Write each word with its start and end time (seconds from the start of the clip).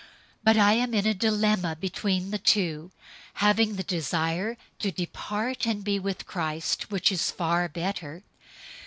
001:023 0.39 0.39
But 0.45 0.57
I 0.57 0.73
am 0.73 0.93
in 0.95 1.05
a 1.05 1.13
dilemma 1.13 1.75
between 1.79 2.31
the 2.31 2.39
two, 2.39 2.89
having 3.35 3.75
the 3.75 3.83
desire 3.83 4.57
to 4.79 4.89
depart 4.89 5.67
and 5.67 5.83
be 5.83 5.99
with 5.99 6.25
Christ, 6.25 6.89
which 6.89 7.11
is 7.11 7.29
far 7.29 7.69
better. 7.69 8.23